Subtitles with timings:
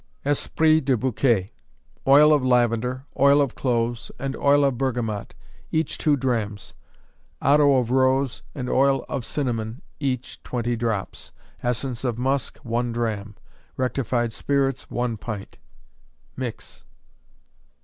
[0.25, 1.51] Esprit de Bouquet.
[2.07, 5.35] Oil of lavender, oil of cloves and oil of bergamot,
[5.71, 6.73] each two drachms;
[7.39, 13.35] otto of rose, and oil of cinnamon, each, twenty drops; essence of musk, one drachm;
[13.77, 15.59] rectified spirits, one pint.
[16.35, 16.83] Mix.